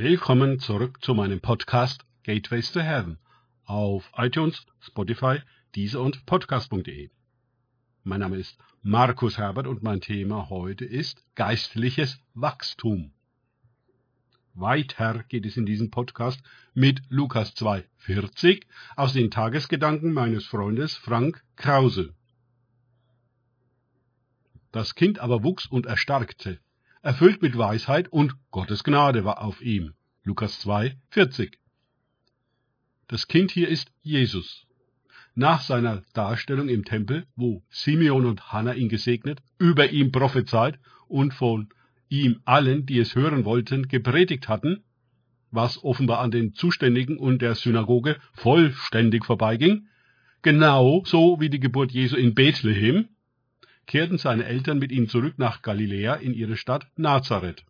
[0.00, 3.18] Willkommen zurück zu meinem Podcast Gateways to Heaven
[3.64, 5.40] auf iTunes, Spotify,
[5.74, 7.10] Deezer und Podcast.de.
[8.04, 13.10] Mein Name ist Markus Herbert und mein Thema heute ist geistliches Wachstum.
[14.54, 16.44] Weiter geht es in diesem Podcast
[16.74, 18.62] mit Lukas 2,40
[18.94, 22.14] aus den Tagesgedanken meines Freundes Frank Krause.
[24.70, 26.60] Das Kind aber wuchs und erstarkte,
[27.02, 29.94] erfüllt mit Weisheit und Gottes Gnade war auf ihm.
[30.24, 31.58] Lukas 2, 40.
[33.06, 34.66] Das Kind hier ist Jesus.
[35.34, 41.32] Nach seiner Darstellung im Tempel, wo Simeon und Hannah ihn gesegnet, über ihm prophezeit und
[41.32, 41.68] von
[42.08, 44.82] ihm allen, die es hören wollten, gepredigt hatten,
[45.50, 49.88] was offenbar an den Zuständigen und der Synagoge vollständig vorbeiging,
[50.42, 53.08] genau so wie die Geburt Jesu in Bethlehem,
[53.88, 57.64] kehrten seine Eltern mit ihm zurück nach Galiläa in ihre Stadt Nazareth.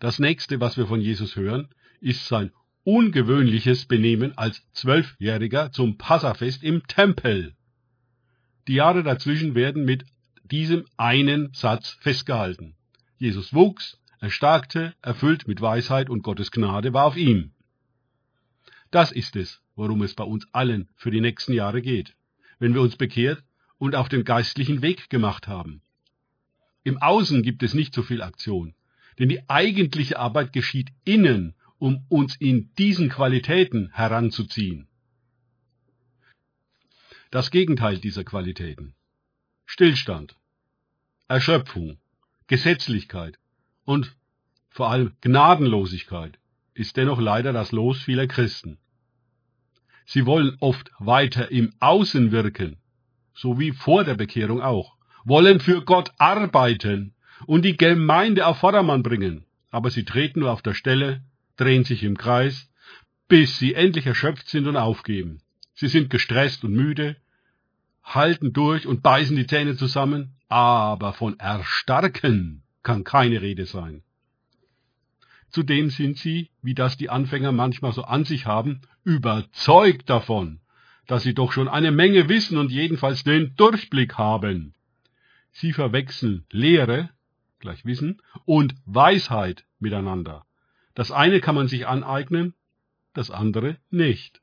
[0.00, 1.68] Das nächste, was wir von Jesus hören,
[2.00, 2.50] ist sein
[2.82, 7.54] ungewöhnliches Benehmen als Zwölfjähriger zum Passafest im Tempel.
[8.66, 10.04] Die Jahre dazwischen werden mit
[10.42, 12.74] diesem einen Satz festgehalten.
[13.18, 17.52] Jesus wuchs, erstarkte, erfüllt mit Weisheit und Gottes Gnade war auf ihm.
[18.90, 22.16] Das ist es, worum es bei uns allen für die nächsten Jahre geht.
[22.58, 23.44] Wenn wir uns bekehrt
[23.82, 25.82] und auf den geistlichen Weg gemacht haben.
[26.84, 28.76] Im Außen gibt es nicht so viel Aktion,
[29.18, 34.86] denn die eigentliche Arbeit geschieht innen, um uns in diesen Qualitäten heranzuziehen.
[37.32, 38.94] Das Gegenteil dieser Qualitäten.
[39.66, 40.36] Stillstand,
[41.26, 41.98] Erschöpfung,
[42.46, 43.40] Gesetzlichkeit
[43.84, 44.14] und
[44.68, 46.38] vor allem Gnadenlosigkeit
[46.74, 48.78] ist dennoch leider das Los vieler Christen.
[50.04, 52.76] Sie wollen oft weiter im Außen wirken,
[53.34, 57.14] so wie vor der Bekehrung auch, wollen für Gott arbeiten
[57.46, 61.22] und die Gemeinde auf Vordermann bringen, aber sie treten nur auf der Stelle,
[61.56, 62.70] drehen sich im Kreis,
[63.28, 65.40] bis sie endlich erschöpft sind und aufgeben.
[65.74, 67.16] Sie sind gestresst und müde,
[68.02, 74.02] halten durch und beißen die Zähne zusammen, aber von erstarken kann keine Rede sein.
[75.50, 80.60] Zudem sind sie, wie das die Anfänger manchmal so an sich haben, überzeugt davon,
[81.06, 84.74] dass sie doch schon eine Menge wissen und jedenfalls den Durchblick haben.
[85.50, 87.10] Sie verwechseln Lehre,
[87.58, 90.44] gleich Wissen, und Weisheit miteinander.
[90.94, 92.54] Das eine kann man sich aneignen,
[93.14, 94.40] das andere nicht.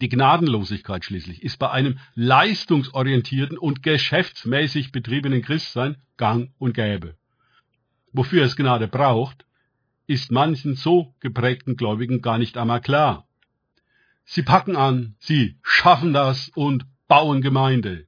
[0.00, 7.16] Die Gnadenlosigkeit schließlich ist bei einem leistungsorientierten und geschäftsmäßig betriebenen Christsein gang und gäbe.
[8.12, 9.44] Wofür es Gnade braucht,
[10.06, 13.27] ist manchen so geprägten Gläubigen gar nicht einmal klar.
[14.30, 18.06] Sie packen an, sie schaffen das und bauen Gemeinde.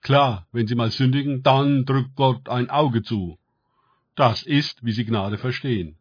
[0.00, 3.36] Klar, wenn sie mal sündigen, dann drückt Gott ein Auge zu.
[4.14, 5.98] Das ist, wie sie Gnade verstehen.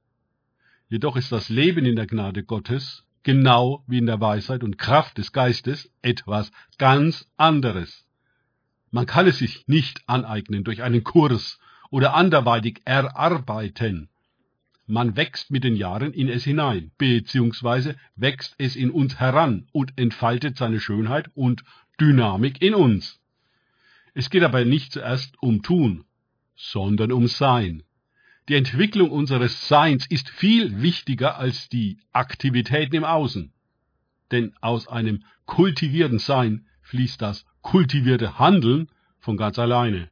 [0.87, 5.17] Jedoch ist das Leben in der Gnade Gottes, genau wie in der Weisheit und Kraft
[5.17, 8.05] des Geistes, etwas ganz anderes.
[8.91, 11.57] Man kann es sich nicht aneignen durch einen Kurs
[11.89, 14.08] oder anderweitig erarbeiten.
[14.91, 19.95] Man wächst mit den Jahren in es hinein, beziehungsweise wächst es in uns heran und
[19.99, 21.63] entfaltet seine Schönheit und
[22.01, 23.19] Dynamik in uns.
[24.15, 26.05] Es geht aber nicht zuerst um Tun,
[26.55, 27.83] sondern um Sein.
[28.47, 33.53] Die Entwicklung unseres Seins ist viel wichtiger als die Aktivitäten im Außen.
[34.31, 38.89] Denn aus einem kultivierten Sein fließt das kultivierte Handeln
[39.19, 40.09] von ganz alleine.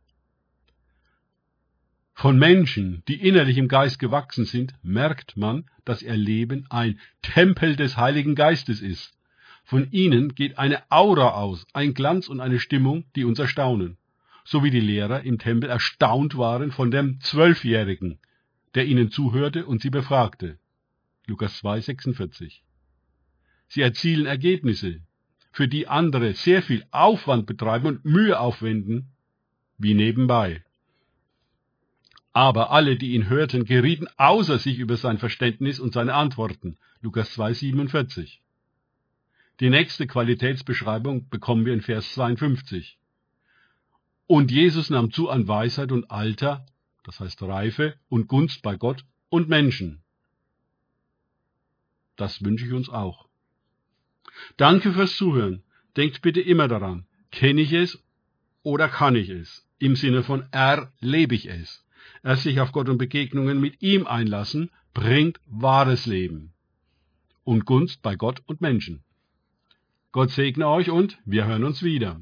[2.19, 7.75] Von Menschen, die innerlich im Geist gewachsen sind, merkt man, dass ihr Leben ein Tempel
[7.75, 9.15] des Heiligen Geistes ist.
[9.63, 13.97] Von ihnen geht eine Aura aus, ein Glanz und eine Stimmung, die uns erstaunen.
[14.45, 18.17] So wie die Lehrer im Tempel erstaunt waren von dem Zwölfjährigen,
[18.73, 20.57] der ihnen zuhörte und sie befragte.
[21.27, 22.63] Lukas 2, 46.
[23.67, 25.01] Sie erzielen Ergebnisse,
[25.51, 29.11] für die andere sehr viel Aufwand betreiben und Mühe aufwenden,
[29.77, 30.63] wie nebenbei.
[32.37, 36.77] Aber alle, die ihn hörten, gerieten außer sich über sein Verständnis und seine Antworten.
[37.01, 38.37] Lukas 2,47.
[39.59, 42.99] Die nächste Qualitätsbeschreibung bekommen wir in Vers 52.
[44.27, 46.67] Und Jesus nahm zu an Weisheit und Alter,
[47.03, 50.03] das heißt Reife und Gunst bei Gott und Menschen.
[52.17, 53.27] Das wünsche ich uns auch.
[54.57, 55.63] Danke fürs Zuhören.
[55.95, 57.97] Denkt bitte immer daran, kenne ich es
[58.61, 59.67] oder kann ich es?
[59.79, 61.83] Im Sinne von erlebe ich es
[62.23, 66.53] erst sich auf Gott und Begegnungen mit ihm einlassen, bringt wahres Leben
[67.43, 69.03] und Gunst bei Gott und Menschen.
[70.11, 72.19] Gott segne euch und wir hören uns wieder.